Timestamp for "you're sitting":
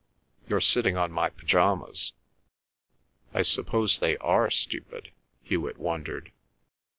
0.49-0.97